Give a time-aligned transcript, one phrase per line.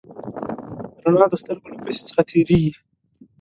[1.03, 2.73] رڼا د سترګو له کسي څخه تېرېږي.